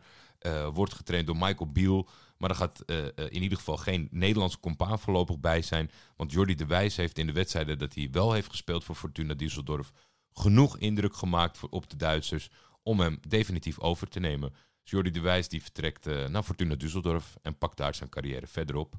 [0.72, 2.08] wordt getraind door Michael Biel.
[2.36, 2.96] Maar er gaat uh,
[3.28, 5.90] in ieder geval geen Nederlandse compaan voorlopig bij zijn.
[6.16, 9.34] Want Jordi de Wijs heeft in de wedstrijden dat hij wel heeft gespeeld voor Fortuna
[9.34, 9.92] Düsseldorf...
[10.32, 12.50] genoeg indruk gemaakt voor, op de Duitsers
[12.82, 14.50] om hem definitief over te nemen.
[14.82, 18.76] Dus Jordi de Wijs die vertrekt naar Fortuna Düsseldorf en pakt daar zijn carrière verder
[18.76, 18.98] op.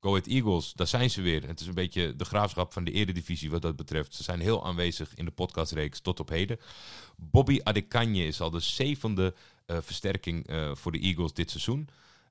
[0.00, 1.46] Go Ahead Eagles, daar zijn ze weer.
[1.46, 4.14] Het is een beetje de graafschap van de eredivisie wat dat betreft.
[4.14, 6.58] Ze zijn heel aanwezig in de podcastreeks tot op heden.
[7.16, 9.34] Bobby Adekanje is al de zevende
[9.66, 11.88] uh, versterking uh, voor de Eagles dit seizoen.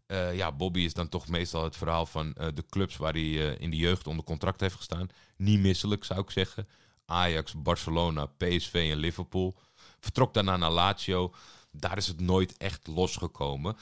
[0.07, 3.69] Uh, ja, Bobby is dan toch meestal het verhaal van de clubs waar hij in
[3.69, 5.09] de jeugd onder contract heeft gestaan.
[5.35, 6.67] Niet misselijk, zou ik zeggen.
[7.05, 9.55] Ajax, Barcelona, PSV en Liverpool.
[9.99, 11.33] Vertrok daarna naar Lazio.
[11.79, 13.75] Daar is het nooit echt losgekomen.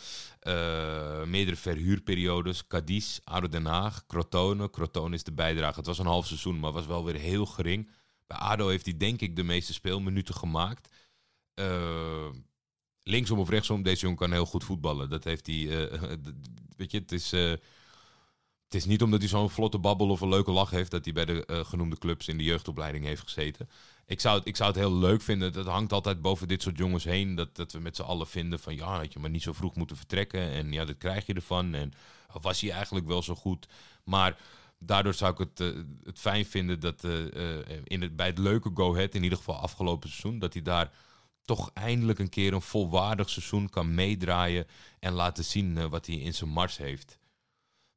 [1.25, 2.67] meerdere verhuurperiodes.
[2.67, 4.69] Cadiz, ADO Den Haag, Crotone.
[4.69, 5.77] Crotone is de bijdrage.
[5.77, 7.89] Het was een half seizoen, maar was wel weer heel gering.
[8.27, 10.89] Bij ADO heeft hij denk ik de meeste speelminuten gemaakt
[13.05, 15.10] linksom of rechtsom, deze jongen kan heel goed voetballen.
[15.10, 15.55] Dat heeft hij.
[15.65, 16.12] Uh,
[16.77, 17.34] weet je, het is.
[18.75, 21.13] Het is niet omdat hij zo'n vlotte babbel of een leuke lach heeft dat hij
[21.13, 23.69] bij de uh, genoemde clubs in de jeugdopleiding heeft gezeten.
[24.05, 25.53] Ik zou, het, ik zou het heel leuk vinden.
[25.53, 27.35] Het hangt altijd boven dit soort jongens heen.
[27.35, 29.75] Dat, dat we met z'n allen vinden van ja, had je maar niet zo vroeg
[29.75, 30.39] moeten vertrekken.
[30.39, 31.73] En ja, dat krijg je ervan.
[31.73, 31.93] En
[32.41, 33.67] was hij eigenlijk wel zo goed.
[34.03, 34.38] Maar
[34.79, 38.71] daardoor zou ik het, uh, het fijn vinden dat uh, in het, bij het leuke
[38.73, 40.91] Go Ahead, in ieder geval afgelopen seizoen, dat hij daar
[41.45, 44.67] toch eindelijk een keer een volwaardig seizoen kan meedraaien
[44.99, 47.17] en laten zien wat hij in zijn mars heeft.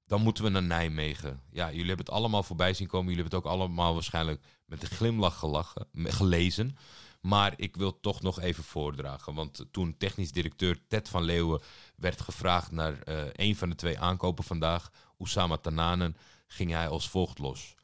[0.09, 1.41] Dan moeten we naar Nijmegen.
[1.51, 3.09] Ja, jullie hebben het allemaal voorbij zien komen.
[3.09, 6.77] Jullie hebben het ook allemaal waarschijnlijk met een glimlach gelachen, gelezen.
[7.21, 9.35] Maar ik wil toch nog even voordragen.
[9.35, 11.61] Want toen technisch directeur Ted van Leeuwen
[11.97, 16.17] werd gevraagd naar uh, een van de twee aankopen vandaag, Oussama Tananen,
[16.47, 17.75] ging hij als volgt los.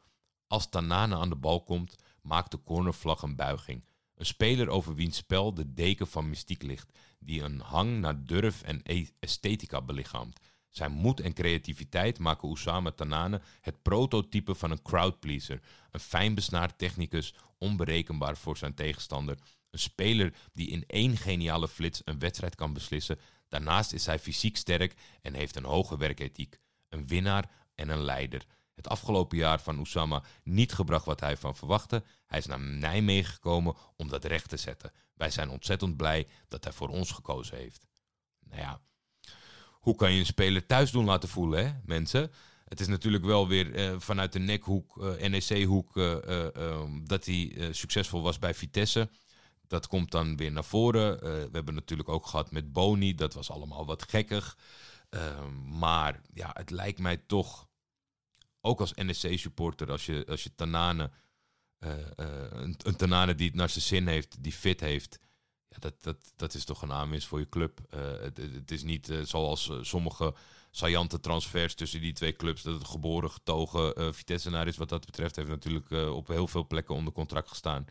[0.46, 3.84] Als Tananen aan de bal komt, maakt de cornervlag een buiging.
[4.14, 8.62] Een speler over wiens spel de deken van mystiek ligt, die een hang naar durf
[8.62, 10.40] en e- esthetica belichaamt.
[10.76, 15.60] Zijn moed en creativiteit maken Oussama Tanane het prototype van een crowdpleaser.
[15.90, 19.38] Een fijn besnaard technicus, onberekenbaar voor zijn tegenstander.
[19.70, 23.18] Een speler die in één geniale flits een wedstrijd kan beslissen.
[23.48, 26.58] Daarnaast is hij fysiek sterk en heeft een hoge werkethiek.
[26.88, 31.56] Een winnaar en een leider het afgelopen jaar van Oussama niet gebracht wat hij van
[31.56, 32.02] verwachtte.
[32.26, 34.92] Hij is naar Nijmegen gekomen om dat recht te zetten.
[35.14, 37.86] Wij zijn ontzettend blij dat hij voor ons gekozen heeft.
[38.40, 38.80] Nou ja,
[39.84, 42.30] hoe kan je een speler thuis doen laten voelen, hè, mensen?
[42.64, 47.68] Het is natuurlijk wel weer eh, vanuit de nekhoek, eh, NEC-hoek, eh, ehm, dat hij
[47.70, 49.10] succesvol was bij Vitesse.
[49.66, 51.20] Dat komt dan weer naar voren.
[51.20, 53.14] we hebben natuurlijk ook gehad met Boni.
[53.14, 54.58] Dat was allemaal wat gekkig.
[55.10, 57.68] Ehm, maar ja, het lijkt mij toch,
[58.60, 61.10] ook als NEC-supporter, als je, als je Tanane,
[61.78, 65.18] een, een Tanane die het naar zijn zin heeft, die fit heeft,
[65.78, 67.80] dat, dat, dat is toch een aanwinst voor je club.
[68.20, 70.34] het, het, is niet zoals sommige
[70.70, 72.62] saillante transfers tussen die twee clubs.
[72.62, 75.36] Dat het geboren getogen uh, Vitesse-naar is wat dat betreft.
[75.36, 77.86] Heeft natuurlijk op heel veel plekken onder contract gestaan.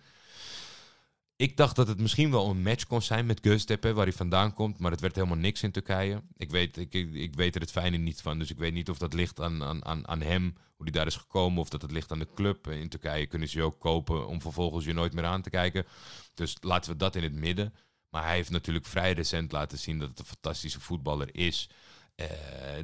[1.44, 4.54] Ik dacht dat het misschien wel een match kon zijn met Göztepe, waar hij vandaan
[4.54, 4.80] komt.
[4.80, 6.22] Maar het werd helemaal niks in Turkije.
[6.38, 8.40] Ik weet, ik, ik weet er het fijne niet van.
[8.40, 10.44] Dus ik weet niet of dat ligt aan, aan, aan hem,
[10.76, 11.60] hoe hij daar is gekomen.
[11.60, 12.68] Of dat het ligt aan de club.
[12.68, 15.86] In Turkije kunnen ze je ook kopen om vervolgens je nooit meer aan te kijken.
[16.34, 17.74] Dus laten we dat in het midden.
[18.10, 21.70] Maar hij heeft natuurlijk vrij recent laten zien dat het een fantastische voetballer is.
[22.16, 22.28] Uh,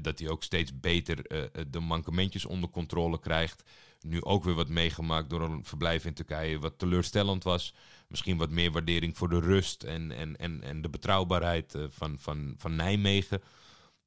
[0.02, 3.64] dat hij ook steeds beter uh, de mankementjes onder controle krijgt.
[4.02, 7.74] Nu ook weer wat meegemaakt door een verblijf in Turkije wat teleurstellend was.
[8.10, 12.20] Misschien wat meer waardering voor de rust en, en, en, en de betrouwbaarheid uh, van,
[12.20, 13.42] van, van Nijmegen.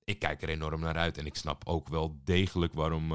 [0.04, 3.12] Ik kijk er enorm naar uit en ik snap ook wel degelijk waarom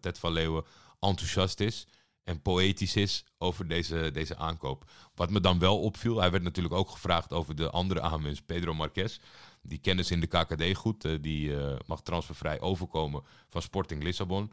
[0.00, 0.64] Ted van Leeuwen
[1.00, 1.86] enthousiast is
[2.24, 4.90] en poëtisch is over deze, deze aankoop.
[5.14, 8.74] Wat me dan wel opviel, hij werd natuurlijk ook gevraagd over de andere aanwinst, Pedro
[8.74, 9.18] Marquez.
[9.62, 11.04] Die kennis in de KKD goed.
[11.04, 11.54] Eh, die
[11.86, 14.52] mag transfervrij overkomen van Sporting Lissabon.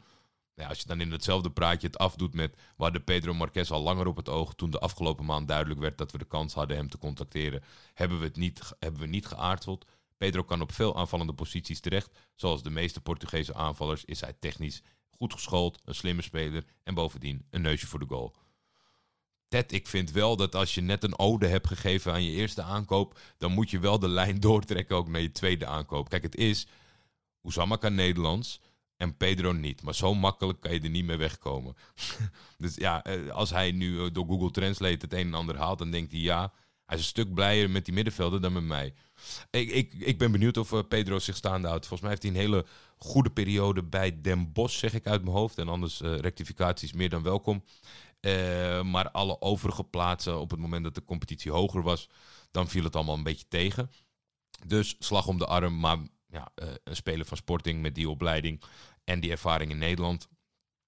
[0.58, 2.56] Ja, als je dan in hetzelfde praatje het afdoet met...
[2.76, 4.54] waar de Pedro Marquez al langer op het oog...
[4.54, 7.62] toen de afgelopen maand duidelijk werd dat we de kans hadden hem te contacteren...
[7.94, 9.28] hebben we, het niet, hebben we niet.
[10.16, 12.18] Pedro kan op veel aanvallende posities terecht.
[12.34, 16.64] Zoals de meeste Portugese aanvallers is hij technisch goed geschoold, een slimme speler...
[16.82, 18.34] en bovendien een neusje voor de goal.
[19.48, 22.62] Ted, ik vind wel dat als je net een ode hebt gegeven aan je eerste
[22.62, 26.08] aankoop, dan moet je wel de lijn doortrekken ook naar je tweede aankoop.
[26.08, 26.66] Kijk, het is,
[27.44, 28.60] Oesama kan Nederlands
[28.98, 29.82] en Pedro niet.
[29.82, 31.76] Maar zo makkelijk kan je er niet mee wegkomen.
[32.58, 35.78] dus ja, eh, als hij nu eh, door Google Translate het een en ander haalt,
[35.78, 36.52] dan denkt hij ja,
[36.86, 38.94] hij is een stuk blijer met die middenvelder dan met mij.
[39.50, 41.86] Ik, ik, ik ben benieuwd of eh, Pedro zich staande houdt.
[41.86, 45.36] Volgens mij heeft hij een hele goede periode bij Den Bosch, zeg ik uit mijn
[45.36, 45.58] hoofd.
[45.58, 47.64] En anders rectificaties meer dan welkom.
[48.82, 52.08] Maar alle overige plaatsen op het moment dat de competitie hoger was,
[52.50, 53.90] dan viel het allemaal een beetje tegen.
[54.66, 58.62] Dus slag om de arm, maar ja, uh, een speler van Sporting met die opleiding
[59.04, 60.28] en die ervaring in Nederland,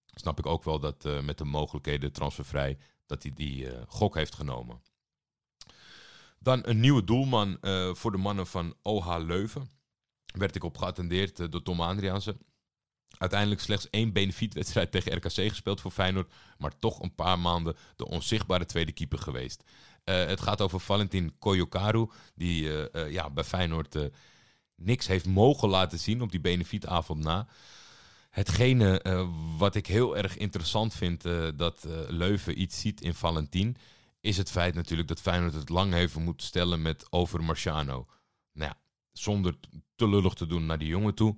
[0.06, 4.34] snap ik ook wel dat uh, met de mogelijkheden transfervrij, dat hij die gok heeft
[4.34, 4.82] genomen.
[6.38, 7.58] Dan een nieuwe doelman
[7.92, 9.70] voor de mannen van OH Leuven.
[10.24, 12.36] Werd ik op geattendeerd door Tom Adriaanse.
[13.18, 16.32] Uiteindelijk slechts één benefietwedstrijd tegen RKC gespeeld voor Feyenoord.
[16.58, 19.64] Maar toch een paar maanden de onzichtbare tweede keeper geweest.
[20.04, 22.10] Het gaat over Valentin Koyokaru.
[22.34, 23.96] Die ja, bij Feyenoord
[24.80, 27.46] niks heeft mogen laten zien op die benefietavond na.
[28.30, 29.02] Hetgene
[29.58, 31.22] wat ik heel erg interessant vind
[31.56, 33.76] dat Leuven iets ziet in Valentin...
[34.20, 38.06] is het feit natuurlijk dat Feyenoord het lang heeft moeten stellen met over Marciano.
[38.52, 38.80] Nou ja,
[39.12, 39.56] zonder
[39.94, 41.36] te lullig te doen naar die jongen toe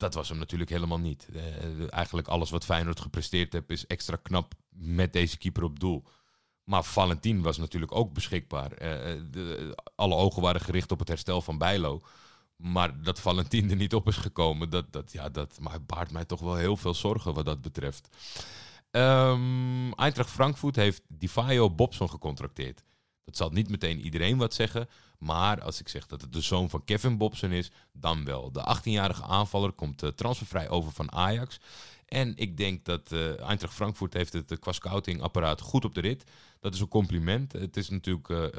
[0.00, 1.28] dat was hem natuurlijk helemaal niet.
[1.90, 6.04] Eigenlijk alles wat Feyenoord gepresteerd heeft is extra knap met deze keeper op doel.
[6.70, 8.70] Maar Valentin was natuurlijk ook beschikbaar.
[8.72, 12.00] Uh, de, alle ogen waren gericht op het herstel van Bijlo.
[12.56, 16.40] Maar dat Valentin er niet op is gekomen, dat, dat, ja, dat baart mij toch
[16.40, 18.08] wel heel veel zorgen wat dat betreft.
[18.90, 22.84] Um, Eintracht Frankfurt heeft Divayo Bobson gecontracteerd.
[23.24, 24.88] Dat zal niet meteen iedereen wat zeggen.
[25.18, 28.52] Maar als ik zeg dat het de zoon van Kevin Bobson is, dan wel.
[28.52, 31.60] De 18-jarige aanvaller komt uh, transfervrij over van Ajax.
[32.10, 36.00] En ik denk dat uh, Eintracht Frankfurt heeft het uh, qua scoutingapparaat goed op de
[36.00, 36.24] rit.
[36.60, 37.52] Dat is een compliment.
[37.52, 38.52] Het is natuurlijk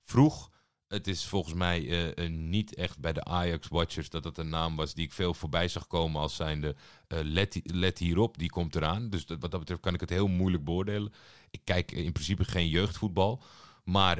[0.00, 0.50] vroeg.
[0.88, 5.04] Het is volgens mij niet echt bij de Ajax-watchers dat het een naam was die
[5.04, 6.76] ik veel voorbij zag komen als zijnde
[7.08, 9.10] let, let hierop, die komt eraan.
[9.10, 11.12] Dus dat, wat dat betreft kan ik het heel moeilijk beoordelen.
[11.50, 13.42] Ik kijk in principe geen jeugdvoetbal.
[13.84, 14.18] Maar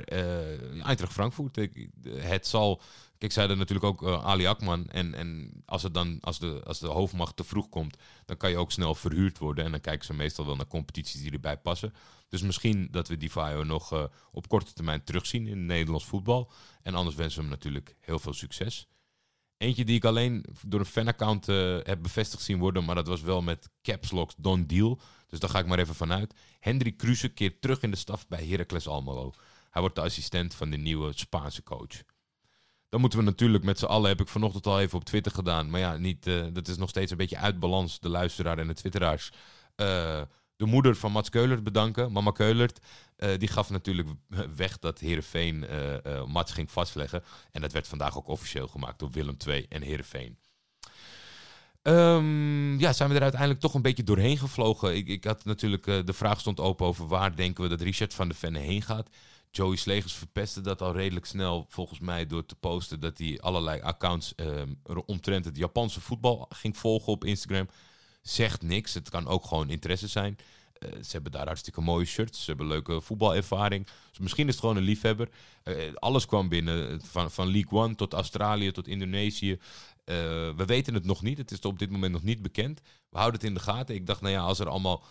[0.82, 1.68] Eintracht Frankfurt,
[2.08, 2.82] het zal...
[3.22, 4.86] Kijk, zeiden natuurlijk ook uh, Ali Akman.
[4.88, 8.50] En, en als, het dan, als, de, als de hoofdmacht te vroeg komt, dan kan
[8.50, 9.64] je ook snel verhuurd worden.
[9.64, 11.94] En dan kijken ze meestal wel naar competities die erbij passen.
[12.28, 16.52] Dus misschien dat we Divayo nog uh, op korte termijn terugzien in Nederlands voetbal.
[16.82, 18.88] En anders wensen we hem natuurlijk heel veel succes.
[19.56, 23.20] Eentje die ik alleen door een fanaccount uh, heb bevestigd zien worden, maar dat was
[23.20, 25.00] wel met caps lock Don Deal.
[25.26, 26.34] Dus daar ga ik maar even vanuit.
[26.60, 29.32] Hendrik Kruse keert terug in de staf bij Heracles Almelo.
[29.70, 32.02] Hij wordt de assistent van de nieuwe Spaanse coach.
[32.92, 35.70] Dan moeten we natuurlijk met z'n allen, heb ik vanochtend al even op Twitter gedaan.
[35.70, 38.66] Maar ja, niet, uh, dat is nog steeds een beetje uit balans, de luisteraar en
[38.66, 39.30] de twitteraars.
[39.76, 40.20] Uh,
[40.62, 42.12] de moeder van Mats Keulert bedanken.
[42.12, 42.80] Mama Keulert,
[43.16, 44.08] eh, die gaf natuurlijk
[44.56, 47.22] weg dat Heerenveen eh eh, Mats ging vastleggen.
[47.52, 50.38] En dat werd vandaag ook officieel gemaakt door Willem II en Heerenveen.
[51.82, 54.96] Ehm, ja, zijn we er uiteindelijk toch een beetje doorheen gevlogen.
[54.96, 58.14] Ik, ik had natuurlijk, eh, de vraag stond open over waar denken we dat Richard
[58.14, 59.08] van der Venne heen gaat.
[59.54, 63.80] Joey Slegers verpestte dat al redelijk snel, volgens mij, door te posten dat hij allerlei
[63.80, 64.74] accounts ehm,
[65.06, 67.68] omtrent het Japanse voetbal ging volgen op Instagram.
[68.22, 70.36] Zegt niks, het kan ook gewoon interesse zijn.
[70.72, 73.86] Eh, ze hebben daar hartstikke mooie shirts, ze hebben leuke voetbalervaring.
[74.10, 75.28] Dus misschien is het gewoon een liefhebber.
[75.62, 79.58] Eh, alles kwam binnen, van, van League One tot Australië tot Indonesië.
[80.04, 80.16] Eh,
[80.56, 82.80] we weten het nog niet, het is op dit moment nog niet bekend.
[83.08, 83.94] We houden het in de gaten.
[83.94, 85.04] Ik dacht, nou ja, als er allemaal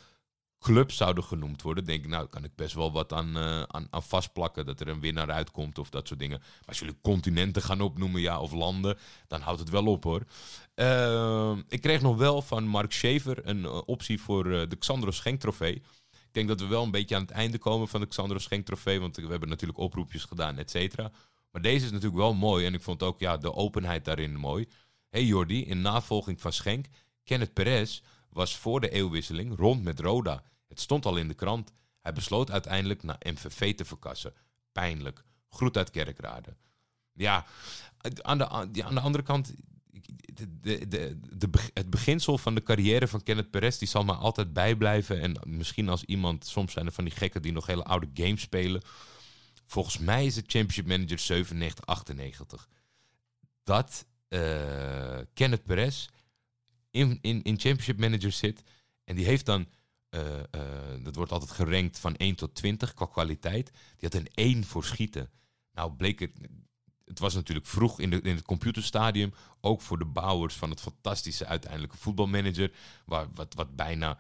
[0.62, 3.88] clubs zouden genoemd worden, denk ik, nou, kan ik best wel wat aan, eh, aan,
[3.90, 4.66] aan vastplakken.
[4.66, 6.40] Dat er een winnaar uitkomt of dat soort dingen.
[6.40, 8.98] Maar als jullie continenten gaan opnoemen, ja, of landen,
[9.28, 10.26] dan houdt het wel op hoor.
[10.74, 15.12] Eh, ik kreeg nog wel van Mark Schever een eh, optie voor eh, de Xandro
[15.12, 15.76] Schenk trofee.
[16.12, 18.66] Ik denk dat we wel een beetje aan het einde komen van de Xandro Schenk
[18.66, 21.12] trofee, want we hebben natuurlijk oproepjes gedaan, et cetera.
[21.52, 24.68] Maar deze is natuurlijk wel mooi en ik vond ook ja, de openheid daarin mooi.
[25.10, 26.86] hey Jordi, in navolging van Schenk,
[27.24, 30.44] Kenneth Perez was voor de eeuwwisseling rond met Roda.
[30.72, 31.72] Het stond al in de krant.
[32.02, 34.34] Hij besloot uiteindelijk naar MVV te verkassen.
[34.72, 35.24] Pijnlijk.
[35.50, 36.56] Groet uit Kerkrade.
[37.14, 37.46] Ja,
[38.22, 39.54] aan de, aan de andere kant,
[40.62, 41.18] de, de,
[41.74, 45.22] het beginsel van de carrière van Kenneth Perez, die zal maar altijd bijblijven.
[45.22, 48.42] En misschien als iemand, soms zijn er van die gekken die nog hele oude games
[48.42, 48.82] spelen.
[49.66, 52.68] Volgens mij is het Championship Manager 97, 98.
[53.64, 56.08] Dat eh, Kenneth Perez
[56.92, 58.64] in, in, in Championship Manager zit.
[59.04, 59.68] En die heeft dan,
[61.04, 63.72] dat wordt altijd gerankt van 1 tot 20 qua kwaliteit.
[63.72, 65.30] Die had een 1 voor schieten.
[65.74, 66.32] Nou bleek het,
[67.06, 69.34] het was natuurlijk vroeg in, de, in het computerstadium.
[69.62, 72.72] Ook voor de bouwers van het fantastische uiteindelijke voetbalmanager.
[73.06, 74.20] Waar, wat, wat bijna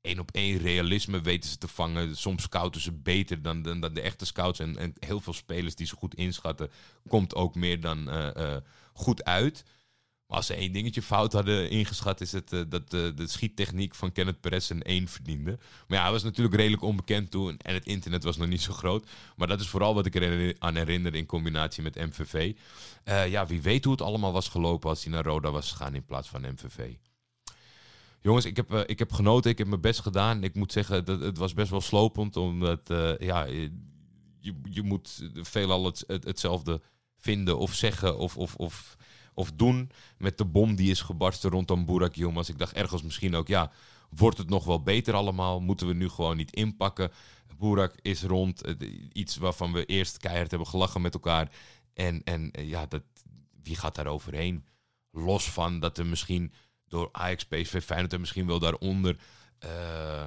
[0.00, 2.16] één op één realisme weten ze te vangen.
[2.16, 4.58] Soms scouten ze beter dan, dan, dan de echte scouts.
[4.58, 6.70] En, en heel veel spelers die ze goed inschatten,
[7.08, 9.64] komt ook meer dan eh, eh, goed uit.
[10.30, 13.94] Maar als ze één dingetje fout hadden ingeschat, is het eh, dat eh, de schiettechniek
[13.94, 15.58] van Kenneth Perez een 1 verdiende.
[15.86, 18.72] Maar ja, hij was natuurlijk redelijk onbekend toen en het internet was nog niet zo
[18.72, 19.10] groot.
[19.36, 22.54] Maar dat is vooral wat ik er aan herinner in combinatie met MVV.
[23.04, 25.94] Eh, ja, wie weet hoe het allemaal was gelopen als hij naar Roda was gegaan
[25.94, 26.94] in plaats van MVV.
[28.20, 30.44] Jongens, ik heb, ik heb genoten, ik heb mijn best gedaan.
[30.44, 32.80] Ik moet zeggen, dat, het was best wel slopend, omdat
[33.18, 33.72] ja, je,
[34.70, 36.80] je moet veelal het, hetzelfde
[37.16, 38.36] vinden of zeggen of...
[38.36, 38.98] of, of
[39.40, 42.48] of doen met de bom die is gebarsten rondom Burak Yilmaz.
[42.48, 43.72] Ik dacht ergens misschien ook, ja,
[44.10, 45.60] wordt het nog wel beter allemaal?
[45.60, 47.10] Moeten we nu gewoon niet inpakken?
[47.58, 48.74] Burak is rond, eh,
[49.12, 51.52] iets waarvan we eerst keihard hebben gelachen met elkaar.
[51.94, 53.02] En, en eh, ja, dat,
[53.62, 54.64] wie gaat daar overheen?
[55.10, 56.52] Los van dat er misschien
[56.88, 59.16] door Ajax, PSV, Feyenoord en misschien wel daaronder...
[59.58, 60.26] eh,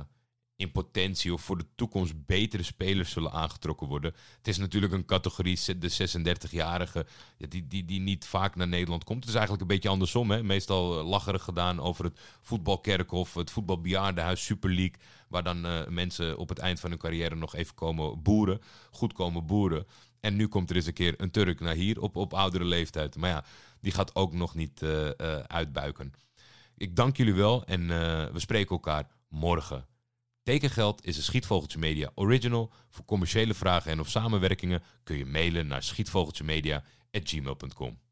[0.55, 4.13] in potentie of voor de toekomst betere spelers zullen aangetrokken worden.
[4.37, 7.05] Het is natuurlijk een categorie, de 36-jarige,
[7.37, 9.19] ja, die, die, die niet vaak naar Nederland komt.
[9.19, 10.31] Het is eigenlijk een beetje andersom.
[10.31, 10.43] Hè?
[10.43, 14.95] Meestal eh, lacherig gedaan over het voetbalkerkhof, het voetbalbejaardenhuis, Super League,
[15.27, 18.61] waar dan eh, mensen op het eind van hun carrière nog even komen boeren,
[18.91, 19.87] goed komen boeren.
[20.19, 23.15] En nu komt er eens een keer een Turk naar hier op, op oudere leeftijd.
[23.15, 23.45] Maar ja,
[23.79, 25.09] die gaat ook nog niet eh,
[25.47, 26.13] uitbuiken.
[26.77, 27.87] Ik dank jullie wel en
[28.33, 29.85] we spreken elkaar morgen.
[30.43, 32.71] Tekengeld is een Schietvogeltje Media original.
[32.89, 38.02] Voor commerciële vragen en of samenwerkingen kun je mailen naar schietvogeltjemedia.gmail.com.